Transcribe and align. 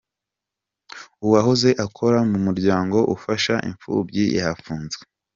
Uwahoze 1.25 1.69
akora 1.85 2.19
mu 2.29 2.37
muryango 2.45 2.97
ufasha 3.15 3.53
imfubyi 3.69 4.23
yafunzwe. 4.37 5.03